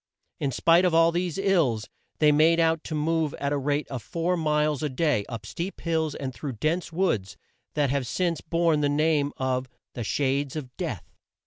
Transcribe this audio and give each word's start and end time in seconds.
In 0.39 0.49
spite 0.49 0.83
of 0.83 0.95
all 0.95 1.11
these 1.11 1.37
ills 1.37 1.87
they 2.17 2.31
made 2.31 2.59
out 2.59 2.83
to 2.85 2.95
move 2.95 3.35
at 3.35 3.49
the 3.49 3.59
rate 3.59 3.87
of 3.89 4.01
four 4.01 4.35
miles 4.35 4.81
a 4.81 4.89
day, 4.89 5.25
up 5.29 5.45
steep 5.45 5.79
hills, 5.81 6.15
and 6.15 6.33
through 6.33 6.53
dense 6.53 6.91
woods 6.91 7.37
that 7.75 7.91
have 7.91 8.07
since 8.07 8.41
borne 8.41 8.81
the 8.81 8.89
name 8.89 9.31
of 9.37 9.69
"The 9.93 10.03
Shades 10.03 10.55
of 10.55 10.75
Death." 10.75 11.13